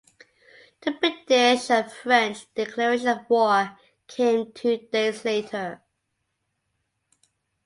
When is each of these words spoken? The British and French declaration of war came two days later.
The 0.81 0.93
British 0.93 1.69
and 1.69 1.91
French 1.91 2.51
declaration 2.55 3.07
of 3.07 3.29
war 3.29 3.77
came 4.07 4.51
two 4.51 4.77
days 4.91 5.23
later. 5.23 5.79